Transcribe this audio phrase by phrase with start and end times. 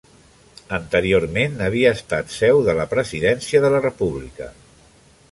[0.75, 4.49] Anteriorment havia estat seu de la presidència de la República.